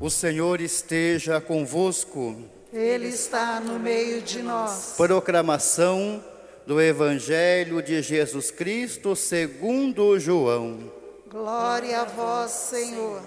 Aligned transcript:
O 0.00 0.08
Senhor 0.08 0.60
esteja 0.60 1.40
convosco. 1.40 2.36
Ele 2.72 3.08
está 3.08 3.58
no 3.58 3.80
meio 3.80 4.22
de 4.22 4.40
nós. 4.40 4.94
Proclamação 4.96 6.22
do 6.64 6.80
Evangelho 6.80 7.82
de 7.82 8.00
Jesus 8.00 8.52
Cristo 8.52 9.16
segundo 9.16 10.16
João. 10.20 10.92
Glória 11.28 12.02
a 12.02 12.04
vós, 12.04 12.52
Senhor. 12.52 13.20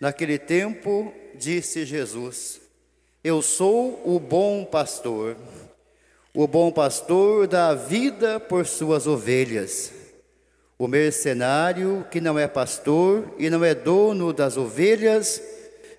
Naquele 0.00 0.38
tempo, 0.38 1.12
disse 1.34 1.84
Jesus: 1.84 2.58
Eu 3.22 3.42
sou 3.42 4.00
o 4.06 4.18
bom 4.18 4.64
pastor. 4.64 5.36
O 6.32 6.46
bom 6.46 6.72
pastor 6.72 7.46
dá 7.46 7.68
a 7.68 7.74
vida 7.74 8.40
por 8.40 8.66
suas 8.66 9.06
ovelhas. 9.06 10.01
O 10.82 10.88
mercenário, 10.88 12.04
que 12.10 12.20
não 12.20 12.36
é 12.36 12.48
pastor 12.48 13.36
e 13.38 13.48
não 13.48 13.64
é 13.64 13.72
dono 13.72 14.32
das 14.32 14.56
ovelhas, 14.56 15.40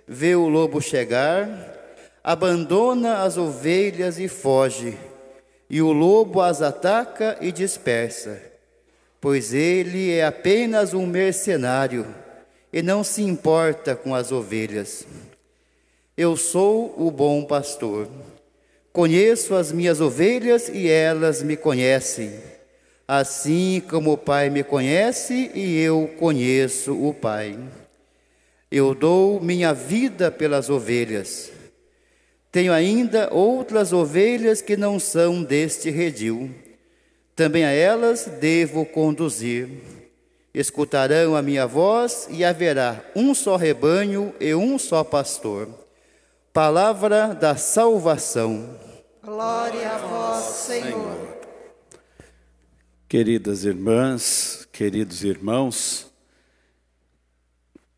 vê 0.05 0.35
o 0.35 0.49
lobo 0.49 0.81
chegar, 0.81 1.47
abandona 2.21 3.19
as 3.19 3.37
ovelhas 3.37 4.19
e 4.19 4.27
foge, 4.27 4.97
e 5.69 5.81
o 5.81 5.93
lobo 5.93 6.41
as 6.41 6.61
ataca 6.61 7.37
e 7.39 7.49
dispersa, 7.49 8.41
pois 9.21 9.53
ele 9.53 10.11
é 10.11 10.25
apenas 10.25 10.93
um 10.93 11.05
mercenário 11.05 12.05
e 12.73 12.81
não 12.81 13.05
se 13.05 13.23
importa 13.23 13.95
com 13.95 14.13
as 14.13 14.33
ovelhas. 14.33 15.07
Eu 16.17 16.35
sou 16.35 16.93
o 16.97 17.09
bom 17.09 17.45
pastor. 17.45 18.09
Conheço 18.91 19.55
as 19.55 19.71
minhas 19.71 20.01
ovelhas 20.01 20.67
e 20.67 20.89
elas 20.89 21.41
me 21.41 21.55
conhecem 21.55 22.51
assim 23.07 23.81
como 23.89 24.13
o 24.13 24.17
Pai 24.17 24.49
me 24.49 24.63
conhece 24.63 25.51
e 25.53 25.79
eu 25.79 26.09
conheço 26.19 26.93
o 26.93 27.13
Pai. 27.13 27.57
Eu 28.71 28.95
dou 28.95 29.39
minha 29.39 29.73
vida 29.73 30.31
pelas 30.31 30.69
ovelhas. 30.69 31.51
Tenho 32.51 32.71
ainda 32.71 33.29
outras 33.31 33.93
ovelhas 33.93 34.61
que 34.61 34.77
não 34.77 34.99
são 34.99 35.43
deste 35.43 35.89
redil. 35.89 36.53
Também 37.35 37.65
a 37.65 37.71
elas 37.71 38.25
devo 38.39 38.85
conduzir. 38.85 39.69
Escutarão 40.53 41.35
a 41.35 41.41
minha 41.41 41.65
voz 41.65 42.27
e 42.29 42.45
haverá 42.45 43.03
um 43.15 43.33
só 43.33 43.55
rebanho 43.55 44.33
e 44.39 44.53
um 44.53 44.77
só 44.77 45.03
pastor. 45.03 45.67
Palavra 46.53 47.29
da 47.33 47.55
salvação. 47.55 48.69
Glória 49.23 49.89
a 49.89 49.97
vós, 49.97 50.43
Senhor. 50.43 51.42
Queridas 53.13 53.63
irmãs, 53.63 54.67
queridos 54.71 55.23
irmãos, 55.23 56.11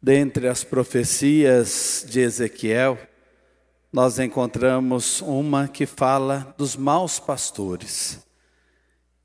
dentre 0.02 0.46
as 0.50 0.62
profecias 0.62 2.06
de 2.06 2.20
Ezequiel, 2.20 3.00
nós 3.94 4.20
encontramos 4.20 5.22
uma 5.22 5.70
que 5.70 5.86
fala 5.86 6.54
dos 6.58 6.76
maus 6.76 7.18
pastores. 7.18 8.28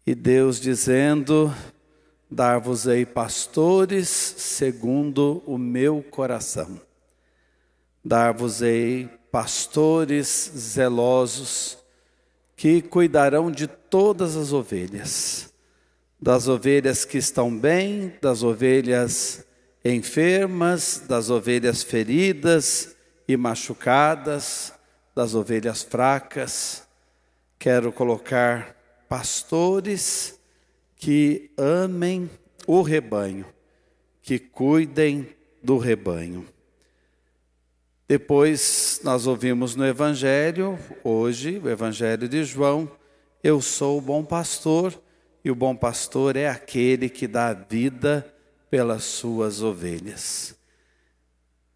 E 0.07 0.15
Deus 0.15 0.61
dizendo: 0.61 1.53
Dar-vos-ei 2.31 3.05
pastores 3.05 4.09
segundo 4.09 5.43
o 5.45 5.59
meu 5.59 6.05
coração. 6.05 6.81
Dar-vos-ei 8.05 9.11
pastores 9.33 10.53
zelosos 10.57 11.79
que 12.55 12.81
cuidarão 12.81 13.51
de 13.51 13.67
todas 13.67 14.37
as 14.37 14.53
ovelhas 14.53 15.51
das 16.21 16.49
ovelhas 16.49 17.05
que 17.05 17.17
estão 17.17 17.57
bem, 17.57 18.13
das 18.21 18.43
ovelhas 18.43 19.47
enfermas, 19.85 21.03
das 21.09 21.31
ovelhas 21.31 21.83
feridas 21.83 22.95
e 23.27 23.37
machucadas, 23.37 24.73
das 25.15 25.35
ovelhas 25.35 25.83
fracas. 25.83 26.87
Quero 27.59 27.91
colocar 27.91 28.77
pastores 29.09 30.39
que 30.97 31.51
amem 31.57 32.29
o 32.67 32.83
rebanho, 32.83 33.47
que 34.21 34.39
cuidem 34.39 35.29
do 35.63 35.79
rebanho. 35.79 36.47
Depois 38.07 39.01
nós 39.03 39.27
ouvimos 39.27 39.75
no 39.75 39.87
Evangelho, 39.87 40.79
hoje, 41.03 41.61
o 41.63 41.69
Evangelho 41.69 42.29
de 42.29 42.45
João, 42.45 42.91
eu 43.43 43.63
sou 43.63 43.99
o 43.99 44.03
bom 44.03 44.23
pastor 44.25 45.01
e 45.45 45.51
o 45.51 45.55
bom 45.55 45.75
pastor 45.75 46.37
é 46.37 46.49
aquele 46.49 47.09
que 47.09 47.27
dá 47.27 47.53
vida 47.53 48.27
pelas 48.71 49.05
suas 49.05 49.63
ovelhas. 49.63 50.55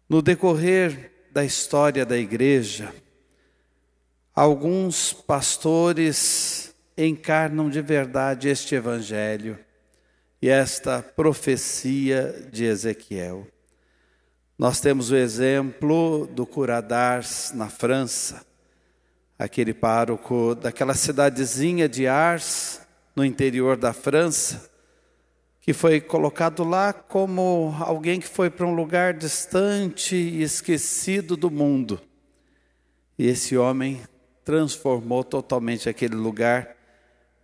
No 0.07 0.21
decorrer 0.21 1.11
da 1.31 1.43
história 1.43 2.05
da 2.05 2.17
igreja, 2.17 2.93
alguns 4.33 5.11
pastores 5.11 6.73
encarnam 6.97 7.69
de 7.69 7.81
verdade 7.81 8.47
este 8.47 8.75
evangelho 8.75 9.59
e 10.41 10.47
esta 10.47 11.01
profecia 11.01 12.47
de 12.51 12.65
Ezequiel. 12.65 13.47
Nós 14.57 14.79
temos 14.79 15.11
o 15.11 15.15
exemplo 15.15 16.27
do 16.27 16.45
Curadars 16.45 17.51
na 17.53 17.67
França, 17.67 18.45
aquele 19.37 19.73
pároco 19.73 20.55
daquela 20.55 20.93
cidadezinha 20.93 21.89
de 21.89 22.07
Ars, 22.07 22.84
no 23.15 23.23
interior 23.23 23.77
da 23.77 23.93
França, 23.93 24.69
que 25.61 25.73
foi 25.73 26.01
colocado 26.01 26.63
lá 26.63 26.93
como 26.93 27.75
alguém 27.79 28.19
que 28.19 28.27
foi 28.27 28.49
para 28.49 28.65
um 28.65 28.75
lugar 28.75 29.13
distante 29.13 30.15
e 30.15 30.43
esquecido 30.43 31.37
do 31.37 31.49
mundo. 31.49 31.99
E 33.17 33.27
esse 33.27 33.57
homem 33.57 34.01
transformou 34.43 35.23
totalmente 35.23 35.89
aquele 35.89 36.15
lugar. 36.15 36.75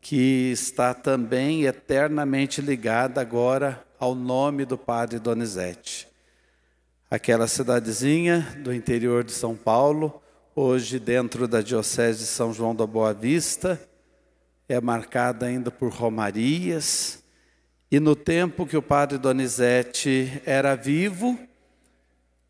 que 0.00 0.52
está 0.52 0.94
também 0.94 1.64
eternamente 1.64 2.60
ligada 2.60 3.20
agora 3.20 3.84
ao 3.98 4.14
nome 4.14 4.64
do 4.64 4.78
padre 4.78 5.18
Donizete. 5.18 6.06
Aquela 7.10 7.48
cidadezinha 7.48 8.54
do 8.62 8.72
interior 8.72 9.24
de 9.24 9.32
São 9.32 9.56
Paulo, 9.56 10.22
hoje 10.54 10.98
dentro 10.98 11.48
da 11.48 11.60
Diocese 11.60 12.20
de 12.20 12.26
São 12.26 12.52
João 12.52 12.74
da 12.74 12.86
Boa 12.86 13.12
Vista, 13.12 13.80
é 14.68 14.80
marcada 14.80 15.46
ainda 15.46 15.70
por 15.70 15.92
romarias. 15.92 17.22
E 17.90 18.00
no 18.00 18.16
tempo 18.16 18.66
que 18.66 18.76
o 18.76 18.82
padre 18.82 19.18
Donizete 19.18 20.42
era 20.44 20.74
vivo, 20.74 21.38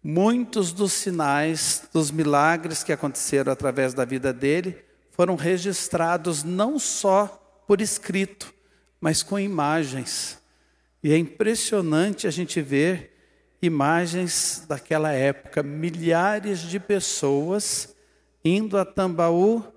muitos 0.03 0.73
dos 0.73 0.93
sinais, 0.93 1.89
dos 1.93 2.11
milagres 2.11 2.83
que 2.83 2.93
aconteceram 2.93 3.53
através 3.53 3.93
da 3.95 4.05
vida 4.05 4.33
dele, 4.33 4.79
foram 5.11 5.35
registrados 5.35 6.43
não 6.43 6.79
só 6.79 7.63
por 7.67 7.81
escrito, 7.81 8.55
mas 9.01 9.23
com 9.23 9.39
imagens. 9.39 10.39
E 11.03 11.13
é 11.13 11.19
impressionante 11.19 12.27
a 12.27 12.31
gente 12.31 12.61
ver 12.61 13.13
imagens 13.61 14.65
daquela 14.69 15.13
época, 15.13 15.63
milhares 15.63 16.61
de 16.61 16.79
pessoas 16.79 17.95
indo 18.45 18.77
a 18.77 18.85
Tambaú 18.85 19.74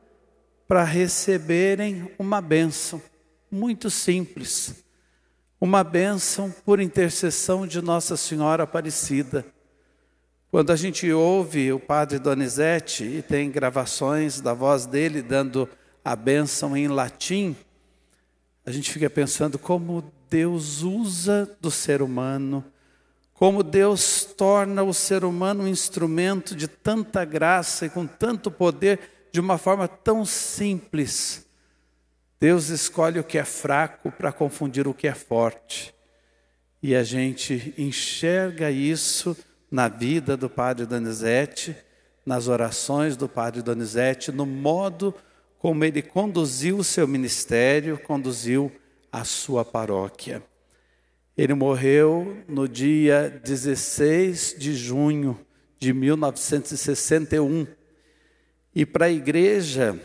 para 0.68 0.84
receberem 0.84 2.12
uma 2.20 2.42
bênção 2.42 3.02
muito 3.50 3.90
simples. 3.90 4.84
Uma 5.60 5.84
bênção 5.84 6.54
por 6.66 6.80
intercessão 6.80 7.66
de 7.66 7.82
Nossa 7.82 8.18
Senhora 8.18 8.64
Aparecida. 8.64 9.46
Quando 10.52 10.72
a 10.72 10.76
gente 10.76 11.12
ouve 11.12 11.72
o 11.72 11.80
padre 11.80 12.20
Donizete 12.20 13.04
e 13.04 13.22
tem 13.22 13.50
gravações 13.50 14.42
da 14.42 14.54
voz 14.54 14.86
dele 14.86 15.22
dando 15.22 15.68
a 16.04 16.16
bênção 16.16 16.76
em 16.76 16.88
latim, 16.88 17.56
a 18.66 18.72
gente 18.72 18.92
fica 18.92 19.10
pensando 19.10 19.58
como 19.58 20.12
Deus 20.30 20.84
usa 20.84 21.50
do 21.62 21.72
ser 21.72 22.02
humano, 22.02 22.64
como 23.34 23.64
Deus 23.64 24.26
torna 24.26 24.84
o 24.84 24.94
ser 24.94 25.24
humano 25.24 25.64
um 25.64 25.68
instrumento 25.68 26.56
de 26.56 26.68
tanta 26.68 27.24
graça 27.24 27.86
e 27.86 27.90
com 27.90 28.06
tanto 28.06 28.52
poder 28.52 29.17
de 29.32 29.40
uma 29.40 29.58
forma 29.58 29.88
tão 29.88 30.26
simples. 30.26 31.46
Deus 32.40 32.70
escolhe 32.70 33.20
o 33.20 33.24
que 33.24 33.38
é 33.38 33.44
fraco 33.44 34.12
para 34.12 34.32
confundir 34.32 34.88
o 34.88 34.94
que 34.94 35.08
é 35.08 35.14
forte. 35.14 35.94
E 36.82 36.96
a 36.96 37.04
gente 37.04 37.74
enxerga 37.78 38.70
isso 38.70 39.36
na 39.70 39.88
vida 39.88 40.38
do 40.38 40.50
Padre 40.50 40.86
Donizete, 40.86 41.76
nas 42.26 42.48
orações 42.48 43.18
do 43.18 43.28
Padre 43.28 43.62
Donizete, 43.62 44.32
no 44.32 44.46
modo 44.46 45.14
como 45.58 45.84
ele 45.84 46.02
conduziu 46.02 46.78
o 46.78 46.84
seu 46.84 47.08
ministério, 47.08 47.98
conduziu 47.98 48.72
a 49.12 49.24
sua 49.24 49.66
paróquia. 49.66 50.44
Ele 51.38 51.54
morreu 51.54 52.44
no 52.48 52.68
dia 52.68 53.30
16 53.44 54.56
de 54.58 54.74
junho 54.74 55.40
de 55.80 55.94
1961. 55.94 57.68
E 58.74 58.86
para 58.86 59.06
a 59.06 59.12
igreja, 59.12 60.00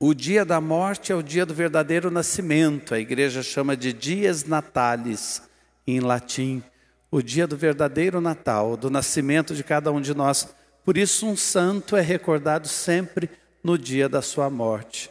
o 0.00 0.14
dia 0.14 0.44
da 0.44 0.60
morte 0.60 1.10
é 1.10 1.14
o 1.14 1.22
dia 1.22 1.44
do 1.44 1.52
verdadeiro 1.52 2.10
nascimento. 2.10 2.94
A 2.94 3.00
igreja 3.00 3.42
chama 3.42 3.76
de 3.76 3.92
dias 3.92 4.44
natalis, 4.44 5.42
em 5.86 5.98
latim. 5.98 6.62
O 7.10 7.20
dia 7.20 7.46
do 7.46 7.56
verdadeiro 7.56 8.20
Natal, 8.20 8.76
do 8.76 8.90
nascimento 8.90 9.54
de 9.54 9.64
cada 9.64 9.90
um 9.90 10.00
de 10.00 10.14
nós. 10.14 10.54
Por 10.84 10.96
isso, 10.96 11.26
um 11.26 11.36
santo 11.36 11.96
é 11.96 12.00
recordado 12.00 12.68
sempre 12.68 13.28
no 13.64 13.76
dia 13.76 14.08
da 14.08 14.22
sua 14.22 14.48
morte. 14.48 15.10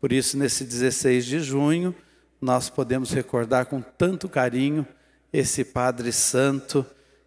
Por 0.00 0.12
isso, 0.12 0.36
nesse 0.36 0.64
16 0.64 1.24
de 1.24 1.40
junho, 1.40 1.94
nós 2.40 2.68
podemos 2.68 3.12
recordar 3.12 3.66
com 3.66 3.80
tanto 3.80 4.28
carinho 4.28 4.86
esse 5.32 5.64
Padre 5.64 6.12
Santo 6.12 6.84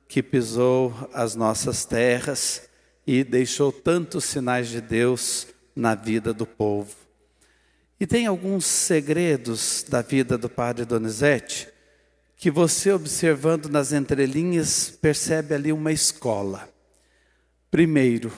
que 0.07 0.21
pisou 0.21 0.93
as 1.13 1.33
nossas 1.33 1.85
terras 1.85 2.68
e 3.05 3.23
deixou 3.23 3.71
tantos 3.71 4.25
sinais 4.25 4.67
de 4.69 4.81
Deus 4.81 5.47
na 5.75 5.95
vida 5.95 6.33
do 6.33 6.45
povo. 6.45 6.95
E 7.99 8.07
tem 8.07 8.27
alguns 8.27 8.65
segredos 8.65 9.85
da 9.87 10.01
vida 10.01 10.37
do 10.37 10.49
padre 10.49 10.85
Donizete 10.85 11.67
que 12.37 12.49
você 12.49 12.93
observando 12.93 13.67
nas 13.67 13.91
entrelinhas 13.91 14.89
percebe 14.89 15.53
ali 15.53 15.73
uma 15.73 15.91
escola. 15.91 16.69
Primeiro, 17.69 18.31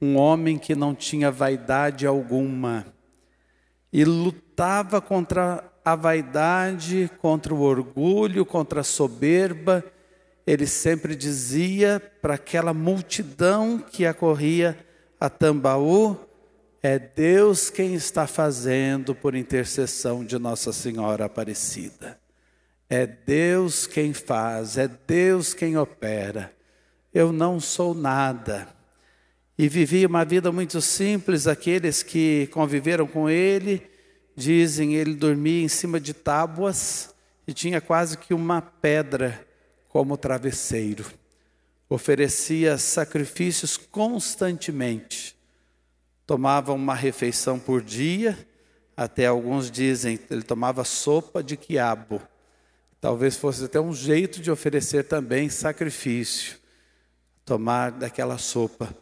um 0.00 0.16
homem 0.16 0.58
que 0.58 0.74
não 0.74 0.94
tinha 0.94 1.30
vaidade 1.30 2.06
alguma 2.06 2.86
e 3.90 4.04
lutava 4.04 5.00
contra 5.00 5.64
a 5.82 5.96
vaidade, 5.96 7.10
contra 7.18 7.54
o 7.54 7.60
orgulho, 7.60 8.44
contra 8.44 8.82
a 8.82 8.84
soberba. 8.84 9.82
Ele 10.46 10.66
sempre 10.66 11.16
dizia 11.16 12.00
para 12.22 12.34
aquela 12.34 12.72
multidão 12.72 13.78
que 13.78 14.06
acorria 14.06 14.78
a 15.18 15.28
Tambaú: 15.28 16.16
é 16.82 16.98
Deus 16.98 17.68
quem 17.68 17.94
está 17.94 18.26
fazendo 18.26 19.14
por 19.14 19.34
intercessão 19.34 20.24
de 20.24 20.38
Nossa 20.38 20.72
Senhora 20.72 21.24
Aparecida. 21.24 22.18
É 22.88 23.04
Deus 23.04 23.86
quem 23.88 24.12
faz, 24.12 24.78
é 24.78 24.86
Deus 24.86 25.52
quem 25.52 25.76
opera. 25.76 26.54
Eu 27.12 27.32
não 27.32 27.58
sou 27.58 27.92
nada. 27.92 28.68
E 29.58 29.68
vivi 29.68 30.06
uma 30.06 30.24
vida 30.24 30.52
muito 30.52 30.80
simples. 30.80 31.48
Aqueles 31.48 32.02
que 32.02 32.46
conviveram 32.52 33.06
com 33.06 33.28
ele 33.28 33.82
dizem 34.36 34.94
ele 34.94 35.14
dormia 35.14 35.64
em 35.64 35.68
cima 35.68 35.98
de 35.98 36.12
tábuas 36.12 37.14
e 37.48 37.54
tinha 37.54 37.80
quase 37.80 38.18
que 38.18 38.34
uma 38.34 38.60
pedra 38.60 39.45
como 39.96 40.18
travesseiro. 40.18 41.06
Oferecia 41.88 42.76
sacrifícios 42.76 43.78
constantemente 43.78 45.34
tomava 46.26 46.74
uma 46.74 46.94
refeição 46.94 47.58
por 47.58 47.80
dia, 47.80 48.36
até 48.94 49.24
alguns 49.24 49.70
dizem 49.70 50.20
ele 50.28 50.42
tomava 50.42 50.84
sopa 50.84 51.42
de 51.42 51.56
quiabo. 51.56 52.20
Talvez 53.00 53.36
fosse 53.36 53.64
até 53.64 53.80
um 53.80 53.94
jeito 53.94 54.42
de 54.42 54.50
oferecer 54.50 55.04
também 55.04 55.48
sacrifício, 55.48 56.58
tomar 57.42 57.90
daquela 57.90 58.36
sopa. 58.36 58.94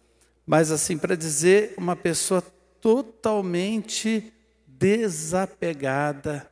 Mas 0.46 0.70
assim, 0.70 0.96
para 0.96 1.16
dizer, 1.16 1.74
uma 1.76 1.96
pessoa 1.96 2.40
totalmente 2.80 4.32
desapegada 4.64 6.48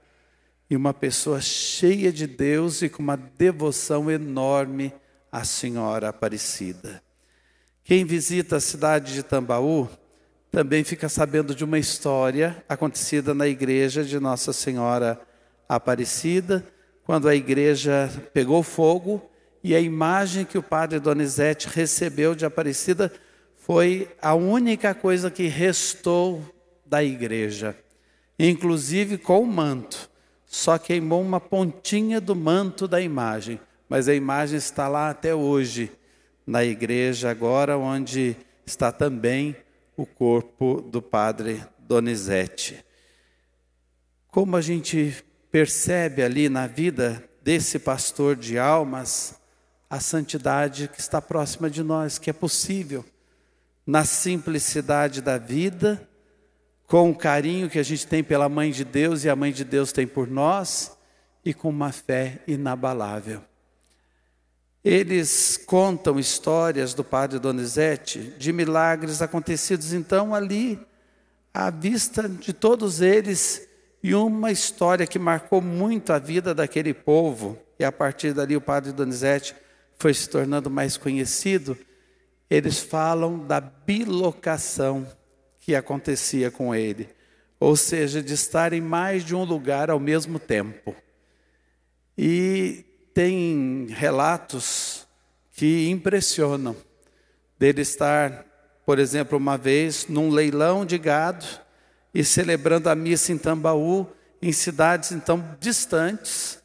e 0.73 0.77
uma 0.77 0.95
pessoa 0.95 1.39
cheia 1.39 2.11
de 2.11 2.27
Deus 2.27 2.81
e 2.81 2.89
com 2.89 3.03
uma 3.03 3.15
devoção 3.15 4.11
enorme 4.11 4.91
à 5.31 5.45
Senhora 5.45 6.09
Aparecida. 6.09 7.03
Quem 7.85 8.07
visita 8.07 8.57
a 8.57 8.61
cidade 8.61 9.13
de 9.13 9.23
Tambaú, 9.23 9.87
também 10.51 10.83
fica 10.83 11.11
sabendo 11.11 11.55
de 11.55 11.63
uma 11.63 11.79
história 11.79 12.65
acontecida 12.67 13.35
na 13.35 13.47
igreja 13.47 14.03
de 14.03 14.19
Nossa 14.19 14.51
Senhora 14.51 15.21
Aparecida, 15.69 16.67
quando 17.05 17.29
a 17.29 17.37
igreja 17.37 18.11
pegou 18.33 18.63
fogo 18.63 19.31
e 19.63 19.75
a 19.75 19.81
imagem 19.81 20.47
que 20.47 20.57
o 20.57 20.63
padre 20.63 20.99
Donizete 20.99 21.69
recebeu 21.69 22.35
de 22.35 22.47
Aparecida 22.47 23.13
foi 23.59 24.09
a 24.23 24.35
única 24.35 24.95
coisa 24.95 25.31
que 25.31 25.49
restou 25.49 26.43
da 26.87 27.05
igreja, 27.05 27.77
inclusive 28.39 29.19
com 29.19 29.43
o 29.43 29.47
manto. 29.47 30.11
Só 30.55 30.77
queimou 30.77 31.23
uma 31.23 31.41
pontinha 31.41 32.21
do 32.21 32.37
manto 32.37 32.87
da 32.87 33.01
imagem, 33.01 33.59
mas 33.89 34.07
a 34.07 34.15
imagem 34.15 34.59
está 34.59 34.87
lá 34.87 35.09
até 35.09 35.35
hoje, 35.35 35.91
na 36.47 36.63
igreja, 36.63 37.31
agora 37.31 37.79
onde 37.79 38.37
está 38.67 38.93
também 38.93 39.57
o 39.97 40.05
corpo 40.05 40.83
do 40.83 41.01
padre 41.01 41.65
Donizete. 41.79 42.85
Como 44.29 44.55
a 44.55 44.61
gente 44.61 45.25
percebe 45.51 46.23
ali 46.23 46.51
na 46.51 46.67
vida 46.67 47.25
desse 47.43 47.79
pastor 47.79 48.37
de 48.37 48.59
almas 48.59 49.41
a 49.89 50.01
santidade 50.01 50.87
que 50.87 51.01
está 51.01 51.23
próxima 51.23 51.71
de 51.71 51.83
nós, 51.83 52.19
que 52.19 52.29
é 52.29 52.33
possível, 52.33 53.03
na 53.87 54.05
simplicidade 54.05 55.23
da 55.23 55.39
vida, 55.39 56.07
com 56.93 57.09
o 57.09 57.17
carinho 57.17 57.71
que 57.71 57.79
a 57.79 57.83
gente 57.83 58.07
tem 58.07 58.23
pela 58.23 58.51
Mãe 58.51 58.71
de 58.71 58.85
Deus 58.85 59.25
e 59.25 59.31
a 59.31 59.35
Mãe 59.35 59.51
de 59.51 59.65
Deus 59.65 59.93
tem 59.93 60.07
por 60.07 60.29
nós, 60.29 60.95
e 61.43 61.55
com 61.55 61.71
uma 61.71 61.91
fé 61.91 62.41
inabalável. 62.47 63.43
Eles 64.85 65.57
contam 65.57 66.21
histórias 66.21 66.93
do 66.93 67.03
padre 67.03 67.39
Donizete 67.39 68.35
de 68.37 68.53
milagres 68.53 69.23
acontecidos 69.23 69.95
então 69.95 70.35
ali, 70.35 70.79
à 71.55 71.71
vista 71.71 72.29
de 72.29 72.53
todos 72.53 73.01
eles, 73.01 73.67
e 74.03 74.15
uma 74.15 74.51
história 74.53 75.07
que 75.07 75.19
marcou 75.19 75.63
muito 75.63 76.13
a 76.13 76.19
vida 76.19 76.55
daquele 76.55 76.93
povo, 76.93 77.59
e 77.79 77.85
a 77.87 77.91
partir 77.91 78.35
dali 78.35 78.55
o 78.55 78.61
padre 78.61 78.93
Donizete 78.93 79.55
foi 79.97 80.13
se 80.13 80.29
tornando 80.29 80.69
mais 80.69 80.99
conhecido. 80.99 81.75
Eles 82.51 82.81
falam 82.81 83.39
da 83.47 83.63
bilocação 83.63 85.07
que 85.63 85.77
acontecia 85.77 86.51
com 86.51 86.75
ele, 86.75 87.09
ou 87.59 87.77
seja, 87.77 88.21
de 88.21 88.35
estar 88.35 88.73
em 88.73 88.81
mais 88.81 89.25
de 89.25 89.33
um 89.33 89.45
lugar 89.45 89.91
ao 89.91 90.01
mesmo 90.01 90.41
tempo. 90.41 90.95
E 92.19 92.85
tem 93.15 93.87
relatos 93.91 95.07
que 95.53 95.89
impressionam 95.89 96.77
dele 97.57 97.81
estar, 97.83 98.45
por 98.85 98.99
exemplo, 98.99 99.39
uma 99.39 99.57
vez 99.57 100.07
num 100.09 100.31
leilão 100.31 100.85
de 100.85 100.99
gado 100.99 101.47
e 102.13 102.25
celebrando 102.25 102.91
a 102.91 102.95
missa 102.97 103.33
em 103.33 103.39
Tambaú, 103.39 104.09
em 104.43 104.51
cidades 104.51 105.13
então 105.13 105.57
distantes, 105.61 106.61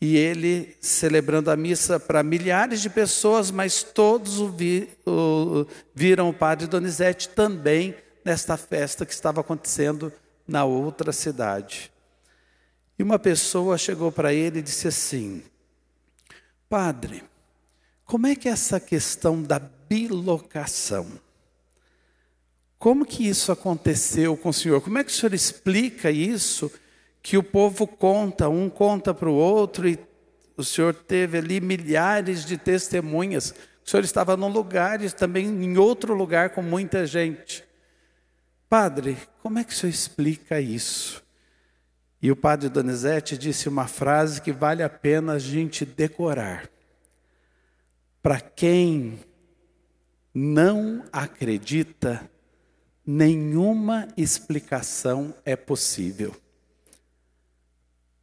e 0.00 0.16
ele 0.16 0.76
celebrando 0.80 1.50
a 1.50 1.56
missa 1.56 1.98
para 1.98 2.22
milhares 2.22 2.82
de 2.82 2.90
pessoas, 2.90 3.50
mas 3.50 3.82
todos 3.82 4.38
o, 4.38 4.48
vi, 4.48 4.88
o 5.06 5.66
viram 5.94 6.28
o 6.28 6.34
padre 6.34 6.66
Donizete 6.66 7.30
também 7.30 7.94
nesta 8.24 8.56
festa 8.56 9.06
que 9.06 9.12
estava 9.12 9.40
acontecendo 9.40 10.12
na 10.46 10.64
outra 10.64 11.12
cidade. 11.12 11.90
E 12.98 13.02
uma 13.02 13.18
pessoa 13.18 13.78
chegou 13.78 14.12
para 14.12 14.32
ele 14.32 14.58
e 14.58 14.62
disse 14.62 14.88
assim: 14.88 15.42
Padre, 16.68 17.24
como 18.04 18.26
é 18.26 18.36
que 18.36 18.48
é 18.48 18.52
essa 18.52 18.78
questão 18.78 19.42
da 19.42 19.58
bilocação? 19.58 21.06
Como 22.78 23.06
que 23.06 23.26
isso 23.26 23.50
aconteceu 23.50 24.36
com 24.36 24.50
o 24.50 24.52
senhor? 24.52 24.80
Como 24.82 24.98
é 24.98 25.04
que 25.04 25.10
o 25.10 25.14
senhor 25.14 25.32
explica 25.32 26.10
isso? 26.10 26.70
Que 27.26 27.36
o 27.36 27.42
povo 27.42 27.88
conta, 27.88 28.48
um 28.48 28.70
conta 28.70 29.12
para 29.12 29.28
o 29.28 29.34
outro, 29.34 29.88
e 29.88 29.98
o 30.56 30.62
senhor 30.62 30.94
teve 30.94 31.38
ali 31.38 31.60
milhares 31.60 32.44
de 32.44 32.56
testemunhas. 32.56 33.52
O 33.84 33.90
senhor 33.90 34.04
estava 34.04 34.36
num 34.36 34.46
lugar 34.46 35.02
e 35.02 35.10
também 35.10 35.44
em 35.44 35.76
outro 35.76 36.14
lugar 36.14 36.50
com 36.50 36.62
muita 36.62 37.04
gente. 37.04 37.64
Padre, 38.68 39.18
como 39.42 39.58
é 39.58 39.64
que 39.64 39.72
o 39.72 39.76
senhor 39.76 39.90
explica 39.90 40.60
isso? 40.60 41.20
E 42.22 42.30
o 42.30 42.36
padre 42.36 42.68
Donizete 42.68 43.36
disse 43.36 43.68
uma 43.68 43.88
frase 43.88 44.40
que 44.40 44.52
vale 44.52 44.84
a 44.84 44.88
pena 44.88 45.32
a 45.32 45.38
gente 45.40 45.84
decorar. 45.84 46.70
Para 48.22 48.38
quem 48.38 49.18
não 50.32 51.02
acredita, 51.12 52.30
nenhuma 53.04 54.06
explicação 54.16 55.34
é 55.44 55.56
possível. 55.56 56.32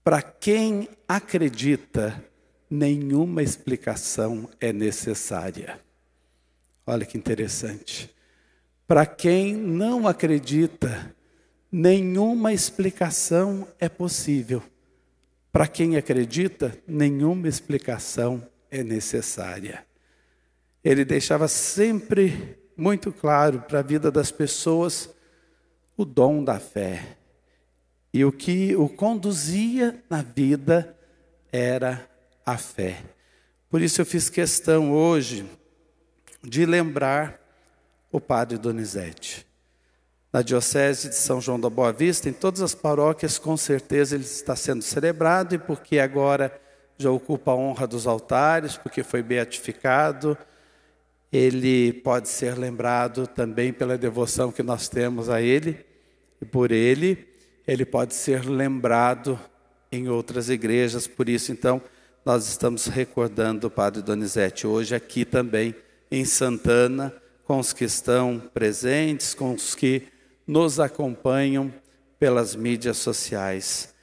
Para 0.04 0.22
quem 0.22 0.90
acredita, 1.08 2.22
nenhuma 2.70 3.42
explicação 3.42 4.50
é 4.60 4.74
necessária. 4.74 5.80
Olha 6.86 7.06
que 7.06 7.18
interessante. 7.18 8.14
Para 8.86 9.06
quem 9.06 9.56
não 9.56 10.06
acredita, 10.06 11.16
nenhuma 11.72 12.52
explicação 12.52 13.66
é 13.80 13.88
possível. 13.88 14.62
Para 15.52 15.68
quem 15.68 15.96
acredita, 15.96 16.78
nenhuma 16.86 17.48
explicação 17.48 18.46
é 18.70 18.84
necessária. 18.84 19.86
Ele 20.84 21.06
deixava 21.06 21.48
sempre 21.48 22.60
muito 22.76 23.12
claro 23.12 23.62
para 23.62 23.80
a 23.80 23.84
vida 23.84 24.12
das 24.12 24.32
pessoas 24.32 25.10
o 25.96 26.04
dom 26.04 26.44
da 26.44 26.60
fé. 26.60 27.18
E 28.14 28.24
o 28.24 28.32
que 28.32 28.76
o 28.76 28.88
conduzia 28.88 30.04
na 30.10 30.22
vida 30.22 30.96
era 31.52 32.08
a 32.46 32.58
fé. 32.58 33.02
Por 33.70 33.82
isso 33.82 34.02
eu 34.02 34.06
fiz 34.06 34.30
questão 34.30 34.92
hoje 34.92 35.46
de 36.44 36.66
lembrar 36.66 37.40
o 38.12 38.22
padre 38.22 38.58
Donizete. 38.58 39.48
Na 40.32 40.42
Diocese 40.42 41.10
de 41.10 41.16
São 41.16 41.42
João 41.42 41.60
da 41.60 41.70
Boa 41.70 41.92
Vista, 41.92 42.30
em 42.30 42.34
todas 42.34 42.62
as 42.62 42.76
paróquias, 42.76 43.40
com 43.40 43.58
certeza 43.58 44.16
ele 44.16 44.24
está 44.24 44.56
sendo 44.56 44.82
celebrado, 44.82 45.56
e 45.56 45.58
porque 45.58 46.00
agora 46.00 46.60
já 46.98 47.10
ocupa 47.10 47.52
a 47.52 47.56
honra 47.56 47.88
dos 47.88 48.06
altares, 48.06 48.78
porque 48.78 49.04
foi 49.04 49.24
beatificado 49.24 50.38
ele 51.34 51.92
pode 51.92 52.30
ser 52.30 52.56
lembrado 52.56 53.26
também 53.26 53.74
pela 53.74 53.98
devoção 53.98 54.52
que 54.52 54.62
nós 54.62 54.88
temos 54.88 55.32
a 55.32 55.42
ele, 55.42 55.84
e 56.40 56.46
por 56.46 56.72
ele, 56.72 57.28
ele 57.68 57.86
pode 57.86 58.14
ser 58.14 58.46
lembrado 58.46 59.40
em 59.92 60.10
outras 60.10 60.50
igrejas. 60.50 61.08
Por 61.08 61.30
isso, 61.30 61.52
então, 61.52 61.82
nós 62.26 62.48
estamos 62.48 62.88
recordando 62.88 63.68
o 63.68 63.72
Padre 63.72 64.02
Donizete 64.02 64.66
hoje 64.66 64.96
aqui 64.96 65.26
também 65.26 65.76
em 66.12 66.26
Santana, 66.26 67.14
com 67.46 67.60
os 67.60 67.74
que 67.74 67.84
estão 67.84 68.42
presentes, 68.54 69.34
com 69.34 69.54
os 69.54 69.76
que 69.76 70.08
nos 70.46 70.80
acompanham 70.80 71.74
pelas 72.20 72.56
mídias 72.56 72.98
sociais. 72.98 73.94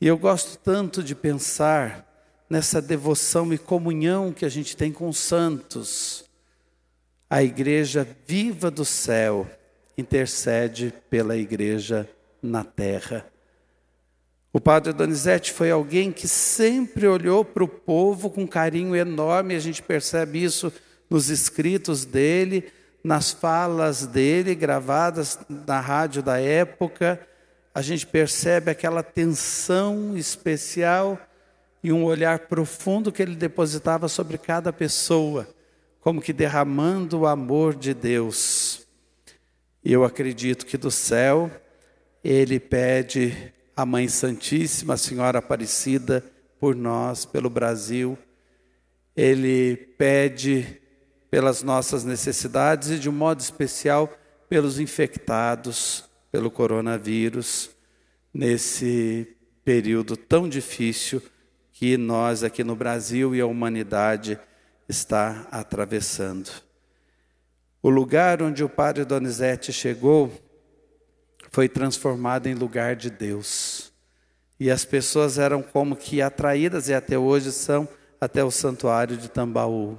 E 0.00 0.06
eu 0.06 0.16
gosto 0.16 0.58
tanto 0.58 1.02
de 1.02 1.14
pensar 1.14 2.06
nessa 2.48 2.80
devoção 2.80 3.52
e 3.52 3.58
comunhão 3.58 4.32
que 4.32 4.44
a 4.44 4.48
gente 4.48 4.76
tem 4.76 4.92
com 4.92 5.08
os 5.08 5.18
santos 5.18 6.24
a 7.28 7.42
igreja 7.42 8.06
viva 8.26 8.70
do 8.70 8.84
céu 8.84 9.50
intercede 9.98 10.94
pela 11.10 11.36
igreja 11.36 12.08
na 12.44 12.62
terra. 12.64 13.26
O 14.52 14.60
padre 14.60 14.92
Donizete 14.92 15.52
foi 15.52 15.70
alguém 15.70 16.12
que 16.12 16.28
sempre 16.28 17.06
olhou 17.08 17.44
para 17.44 17.64
o 17.64 17.68
povo 17.68 18.30
com 18.30 18.46
carinho 18.46 18.94
enorme, 18.94 19.54
a 19.54 19.58
gente 19.58 19.82
percebe 19.82 20.42
isso 20.42 20.72
nos 21.10 21.28
escritos 21.28 22.04
dele, 22.04 22.72
nas 23.02 23.32
falas 23.32 24.06
dele, 24.06 24.54
gravadas 24.54 25.38
na 25.66 25.80
rádio 25.80 26.22
da 26.22 26.40
época, 26.40 27.20
a 27.74 27.82
gente 27.82 28.06
percebe 28.06 28.70
aquela 28.70 29.02
tensão 29.02 30.16
especial 30.16 31.18
e 31.82 31.92
um 31.92 32.04
olhar 32.04 32.38
profundo 32.40 33.10
que 33.10 33.20
ele 33.20 33.34
depositava 33.34 34.08
sobre 34.08 34.38
cada 34.38 34.72
pessoa 34.72 35.48
como 36.04 36.20
que 36.20 36.34
derramando 36.34 37.20
o 37.20 37.26
amor 37.26 37.74
de 37.74 37.94
Deus. 37.94 38.86
Eu 39.82 40.04
acredito 40.04 40.66
que 40.66 40.76
do 40.76 40.90
céu 40.90 41.50
ele 42.24 42.58
pede 42.58 43.52
à 43.76 43.84
Mãe 43.84 44.08
Santíssima, 44.08 44.94
a 44.94 44.96
Senhora 44.96 45.40
Aparecida, 45.40 46.24
por 46.58 46.74
nós, 46.74 47.26
pelo 47.26 47.50
Brasil. 47.50 48.16
Ele 49.14 49.76
pede 49.98 50.80
pelas 51.30 51.62
nossas 51.62 52.02
necessidades 52.02 52.88
e 52.88 52.98
de 52.98 53.10
um 53.10 53.12
modo 53.12 53.40
especial 53.40 54.10
pelos 54.48 54.80
infectados 54.80 56.04
pelo 56.32 56.50
coronavírus 56.50 57.70
nesse 58.32 59.36
período 59.62 60.16
tão 60.16 60.48
difícil 60.48 61.22
que 61.72 61.96
nós 61.96 62.42
aqui 62.42 62.64
no 62.64 62.74
Brasil 62.74 63.34
e 63.34 63.40
a 63.40 63.46
humanidade 63.46 64.38
está 64.88 65.46
atravessando. 65.50 66.50
O 67.82 67.90
lugar 67.90 68.42
onde 68.42 68.64
o 68.64 68.68
padre 68.68 69.04
Donizete 69.04 69.72
chegou 69.72 70.32
foi 71.50 71.68
transformado 71.68 72.46
em 72.46 72.54
lugar 72.54 72.96
de 72.96 73.10
Deus. 73.10 73.92
E 74.58 74.70
as 74.70 74.84
pessoas 74.84 75.38
eram 75.38 75.62
como 75.62 75.96
que 75.96 76.22
atraídas, 76.22 76.88
e 76.88 76.94
até 76.94 77.18
hoje 77.18 77.52
são, 77.52 77.88
até 78.20 78.42
o 78.44 78.50
santuário 78.50 79.16
de 79.16 79.28
Tambaú. 79.28 79.98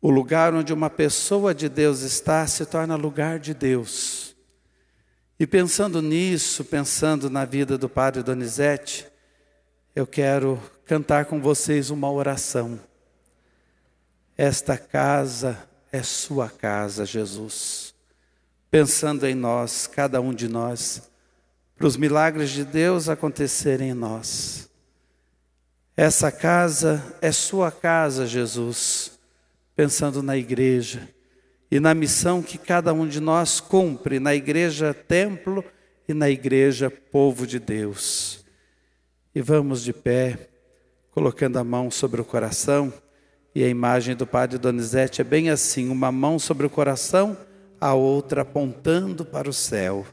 O 0.00 0.10
lugar 0.10 0.54
onde 0.54 0.72
uma 0.72 0.90
pessoa 0.90 1.54
de 1.54 1.68
Deus 1.68 2.00
está 2.00 2.46
se 2.46 2.66
torna 2.66 2.96
lugar 2.96 3.38
de 3.38 3.54
Deus. 3.54 4.34
E 5.38 5.46
pensando 5.46 6.00
nisso, 6.00 6.64
pensando 6.64 7.28
na 7.28 7.44
vida 7.44 7.76
do 7.76 7.88
Padre 7.88 8.22
Donizete, 8.22 9.06
eu 9.94 10.06
quero 10.06 10.60
cantar 10.86 11.26
com 11.26 11.40
vocês 11.40 11.90
uma 11.90 12.10
oração. 12.10 12.78
Esta 14.36 14.78
casa 14.78 15.68
é 15.90 16.02
sua 16.02 16.48
casa, 16.48 17.04
Jesus. 17.04 17.81
Pensando 18.72 19.26
em 19.26 19.34
nós, 19.34 19.86
cada 19.86 20.18
um 20.18 20.32
de 20.32 20.48
nós, 20.48 21.10
para 21.76 21.86
os 21.86 21.94
milagres 21.94 22.48
de 22.48 22.64
Deus 22.64 23.06
acontecerem 23.06 23.90
em 23.90 23.94
nós. 23.94 24.66
Essa 25.94 26.32
casa 26.32 27.14
é 27.20 27.30
sua 27.30 27.70
casa, 27.70 28.26
Jesus. 28.26 29.18
Pensando 29.76 30.22
na 30.22 30.38
igreja 30.38 31.06
e 31.70 31.78
na 31.78 31.92
missão 31.92 32.42
que 32.42 32.56
cada 32.56 32.94
um 32.94 33.06
de 33.06 33.20
nós 33.20 33.60
cumpre 33.60 34.18
na 34.18 34.34
igreja 34.34 34.94
templo 34.94 35.62
e 36.08 36.14
na 36.14 36.30
igreja 36.30 36.90
povo 36.90 37.46
de 37.46 37.58
Deus. 37.58 38.42
E 39.34 39.42
vamos 39.42 39.82
de 39.82 39.92
pé, 39.92 40.48
colocando 41.10 41.58
a 41.58 41.64
mão 41.64 41.90
sobre 41.90 42.22
o 42.22 42.24
coração. 42.24 42.90
E 43.54 43.62
a 43.62 43.68
imagem 43.68 44.16
do 44.16 44.26
padre 44.26 44.56
Donizete 44.56 45.20
é 45.20 45.24
bem 45.24 45.50
assim: 45.50 45.90
uma 45.90 46.10
mão 46.10 46.38
sobre 46.38 46.66
o 46.66 46.70
coração, 46.70 47.36
a 47.82 47.94
outra 47.94 48.42
apontando 48.42 49.24
para 49.24 49.50
o 49.50 49.52
céu. 49.52 50.06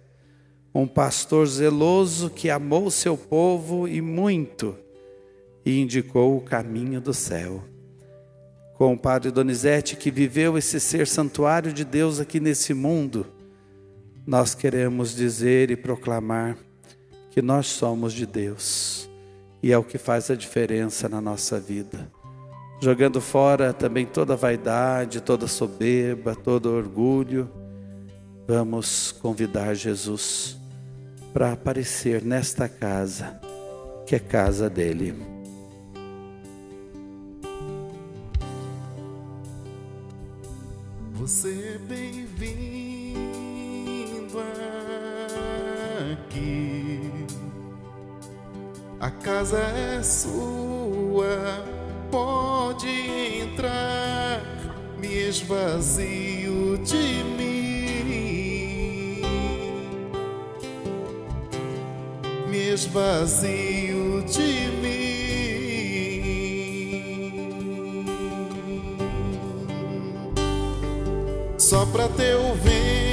Um 0.74 0.88
pastor 0.88 1.46
zeloso 1.46 2.28
que 2.28 2.50
amou 2.50 2.90
seu 2.90 3.16
povo 3.16 3.88
e 3.88 4.02
muito, 4.02 4.76
e 5.64 5.80
indicou 5.80 6.36
o 6.36 6.42
caminho 6.42 7.00
do 7.00 7.14
céu. 7.14 7.64
Com 8.74 8.94
o 8.94 8.98
padre 8.98 9.30
Donizete 9.30 9.96
que 9.96 10.10
viveu 10.10 10.58
esse 10.58 10.80
ser 10.80 11.06
santuário 11.06 11.72
de 11.72 11.86
Deus 11.86 12.20
aqui 12.20 12.40
nesse 12.40 12.74
mundo, 12.74 13.28
nós 14.26 14.56
queremos 14.56 15.14
dizer 15.14 15.70
e 15.70 15.76
proclamar 15.76 16.58
que 17.30 17.40
nós 17.40 17.68
somos 17.68 18.14
de 18.14 18.26
Deus, 18.26 19.08
e 19.62 19.72
é 19.72 19.78
o 19.78 19.84
que 19.84 20.00
faz 20.00 20.32
a 20.32 20.36
diferença 20.36 21.08
na 21.08 21.22
nossa 21.22 21.60
vida 21.60 22.10
jogando 22.82 23.20
fora 23.20 23.74
também 23.74 24.06
toda 24.06 24.36
vaidade, 24.36 25.22
toda 25.22 25.48
soberba, 25.48 26.34
todo 26.34 26.74
orgulho 26.74 27.59
vamos 28.50 29.12
convidar 29.12 29.76
Jesus 29.76 30.58
para 31.32 31.52
aparecer 31.54 32.24
nesta 32.24 32.68
casa, 32.68 33.40
que 34.08 34.16
é 34.16 34.20
casa 34.20 34.68
dele. 34.68 35.14
Você 41.14 41.76
é 41.76 41.78
bem-vindo 41.78 43.20
aqui. 46.12 47.02
A 49.00 49.12
casa 49.12 49.60
é 49.60 50.02
sua, 50.02 51.64
pode 52.10 52.88
entrar. 52.88 54.42
Me 55.00 55.08
esvazio 55.08 56.80
de 56.80 57.24
mim. 57.38 57.49
Esvazio 62.80 64.24
de 64.24 64.70
mim. 64.82 65.10
Só 71.58 71.86
pra 71.88 72.08
o 72.36 72.56
vento 72.56 73.09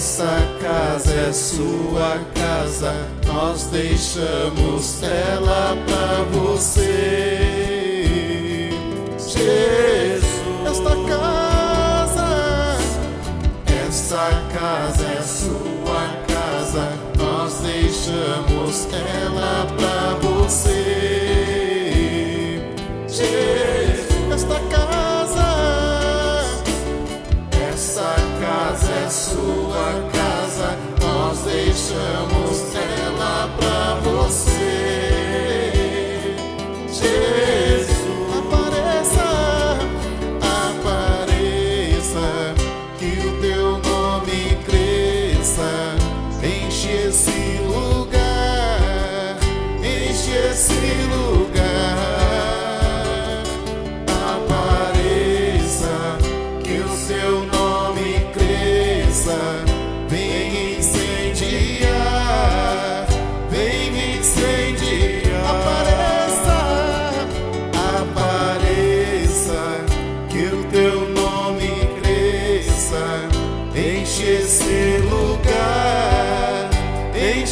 Essa 0.00 0.32
casa 0.62 1.12
é 1.12 1.30
sua 1.30 2.18
casa, 2.34 2.94
nós 3.26 3.66
deixamos 3.66 5.02
ela 5.02 5.76
pra 5.84 6.22
você, 6.32 7.50
Jesus. 9.18 10.24
Esta 10.64 10.96
casa 11.06 12.78
essa 13.86 14.30
casa 14.58 15.04
é 15.04 15.20
sua 15.20 16.08
casa, 16.26 16.88
nós 17.18 17.60
deixamos 17.60 18.88
ela 18.94 19.66
pra 19.76 20.14
você. 20.26 20.80
Jesus, 23.06 24.32
esta 24.32 24.58
casa, 24.70 24.89
sua 29.10 30.08
casa, 30.12 30.78
nós 31.02 31.40
deixamos 31.40 32.74
ela 32.76 33.48
pra 33.58 33.94
você. 34.08 35.19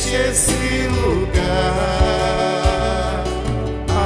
Enche 0.09 0.17
esse 0.17 0.89
lugar. 0.89 2.05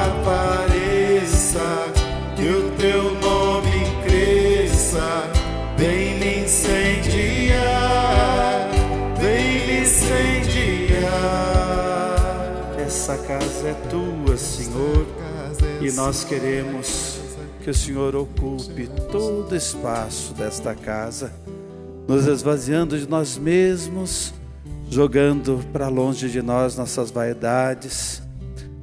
Apareça, 0.08 1.92
que 2.36 2.48
o 2.48 2.70
teu 2.72 3.14
nome 3.20 3.86
cresça, 4.04 5.30
vem 5.76 6.18
me 6.18 6.40
incendiar, 6.44 7.50
vem 9.20 9.66
me 9.66 9.82
incendiar. 9.82 11.06
Essa 12.84 13.16
casa 13.18 13.68
é 13.68 13.74
tua, 13.88 14.36
Senhor, 14.36 15.06
e 15.80 15.92
nós 15.92 16.24
queremos 16.24 17.20
que 17.62 17.70
o 17.70 17.74
Senhor 17.74 18.16
ocupe 18.16 18.88
todo 19.12 19.52
o 19.52 19.56
espaço 19.56 20.34
desta 20.34 20.74
casa, 20.74 21.32
nos 22.08 22.26
esvaziando 22.26 22.98
de 22.98 23.08
nós 23.08 23.38
mesmos, 23.38 24.34
jogando 24.92 25.64
para 25.72 25.88
longe 25.88 26.28
de 26.28 26.42
nós 26.42 26.76
nossas 26.76 27.10
vaidades. 27.10 28.22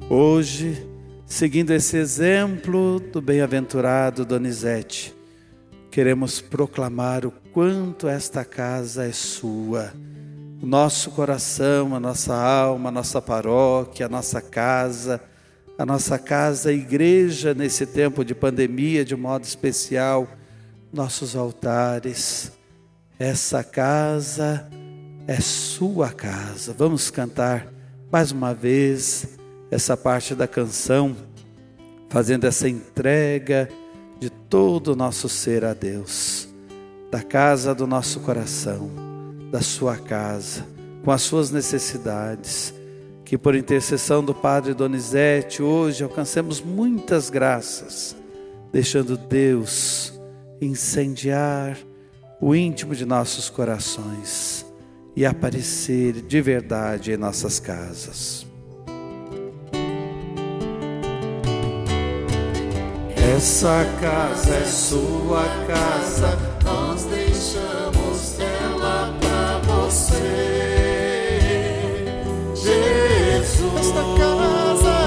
Hoje, 0.08 0.84
seguindo 1.24 1.72
esse 1.72 1.96
exemplo 1.96 2.98
do 2.98 3.22
bem-aventurado 3.22 4.24
Donizete, 4.24 5.14
queremos 5.88 6.40
proclamar 6.40 7.24
o 7.24 7.30
quanto 7.52 8.08
esta 8.08 8.44
casa 8.44 9.06
é 9.06 9.12
sua. 9.12 9.92
O 10.60 10.66
nosso 10.66 11.12
coração, 11.12 11.94
a 11.94 12.00
nossa 12.00 12.34
alma, 12.34 12.88
a 12.88 12.92
nossa 12.92 13.22
paróquia, 13.22 14.06
a 14.06 14.08
nossa 14.08 14.42
casa, 14.42 15.20
a 15.78 15.86
nossa 15.86 16.18
casa, 16.18 16.70
a 16.70 16.72
igreja 16.72 17.54
nesse 17.54 17.86
tempo 17.86 18.24
de 18.24 18.34
pandemia, 18.34 19.04
de 19.04 19.14
modo 19.14 19.44
especial, 19.44 20.26
nossos 20.92 21.36
altares. 21.36 22.50
Essa 23.16 23.62
casa 23.62 24.68
é 25.30 25.40
sua 25.40 26.10
casa. 26.10 26.74
Vamos 26.76 27.08
cantar 27.08 27.72
mais 28.10 28.32
uma 28.32 28.52
vez 28.52 29.28
essa 29.70 29.96
parte 29.96 30.34
da 30.34 30.48
canção, 30.48 31.16
fazendo 32.08 32.48
essa 32.48 32.68
entrega 32.68 33.68
de 34.18 34.28
todo 34.28 34.88
o 34.88 34.96
nosso 34.96 35.28
ser 35.28 35.64
a 35.64 35.72
Deus, 35.72 36.48
da 37.12 37.22
casa 37.22 37.72
do 37.72 37.86
nosso 37.86 38.18
coração, 38.18 38.90
da 39.52 39.60
sua 39.60 39.96
casa, 39.96 40.66
com 41.04 41.12
as 41.12 41.22
suas 41.22 41.52
necessidades. 41.52 42.74
Que 43.24 43.38
por 43.38 43.54
intercessão 43.54 44.24
do 44.24 44.34
Padre 44.34 44.74
Donizete, 44.74 45.62
hoje 45.62 46.02
alcancemos 46.02 46.60
muitas 46.60 47.30
graças, 47.30 48.16
deixando 48.72 49.16
Deus 49.16 50.12
incendiar 50.60 51.78
o 52.40 52.52
íntimo 52.52 52.96
de 52.96 53.06
nossos 53.06 53.48
corações 53.48 54.68
e 55.16 55.26
aparecer 55.26 56.22
de 56.22 56.40
verdade 56.40 57.12
em 57.12 57.16
nossas 57.16 57.58
casas. 57.58 58.46
Essa 63.36 63.86
casa 64.00 64.54
é 64.54 64.64
sua 64.64 65.44
casa, 65.66 66.38
nós 66.62 67.04
deixamos 67.04 68.38
ela 68.38 69.16
pra 69.18 69.58
você, 69.72 70.10
Jesus. 72.54 73.86
Esta 73.86 74.02
casa, 74.18 74.98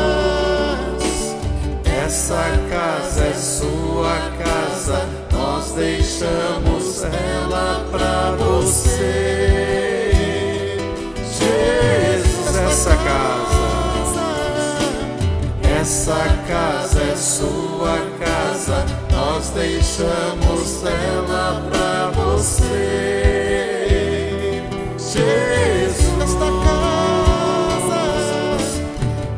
essa 1.85 2.43
casa 2.69 3.23
é 3.23 3.33
sua 3.33 4.17
casa, 4.43 5.07
nós 5.31 5.71
deixamos 5.73 7.03
ela 7.03 7.87
pra 7.91 8.31
você, 8.31 9.92
deixamos 19.93 20.83
ela 20.83 21.61
pra 21.69 22.09
você. 22.15 22.73
Jesus, 24.97 26.17
esta 26.23 26.49
casa, 27.77 28.01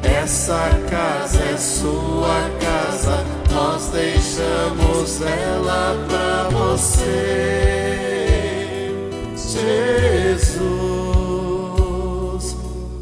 essa 0.04 0.70
casa 0.90 1.44
é 1.44 1.58
sua 1.58 2.50
casa, 2.62 3.26
nós 3.52 3.90
deixamos 3.90 5.22
ela 5.22 5.98
pra 6.08 6.50
você. 6.50 7.36
Jesus. 9.36 10.16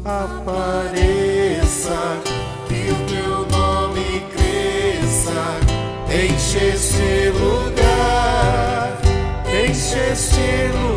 apareça, 0.04 1.13
este 6.94 7.30
lugar, 7.30 8.96
enche 9.52 10.12
este 10.12 10.68
lugar, 10.68 10.93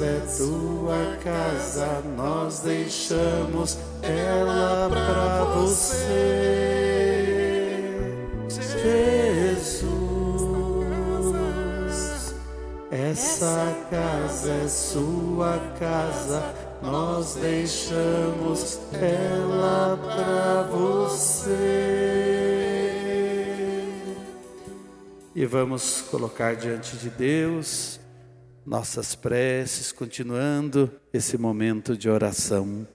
é 0.00 0.20
tua 0.36 1.16
casa, 1.22 2.02
nós 2.16 2.60
deixamos 2.60 3.78
ela 4.02 4.88
pra 4.88 5.44
você, 5.54 6.68
Jesus. 8.48 9.98
Essa 12.90 13.76
casa 13.90 14.52
é 14.52 14.68
sua 14.68 15.58
casa, 15.78 16.54
nós 16.82 17.34
deixamos 17.34 18.78
ela 18.92 19.96
pra 19.96 20.62
você. 20.70 21.88
E 25.34 25.44
vamos 25.46 26.02
colocar 26.10 26.54
diante 26.56 26.96
de 26.96 27.10
Deus 27.10 27.97
nossas 28.68 29.14
preces, 29.14 29.90
continuando 29.90 30.90
esse 31.10 31.38
momento 31.38 31.96
de 31.96 32.08
oração. 32.10 32.86